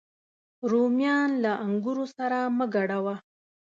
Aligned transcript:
رومیان 0.69 1.29
له 1.43 1.51
انګورو 1.65 2.05
سره 2.17 2.37
مه 2.57 2.65
ګډوه 2.73 3.15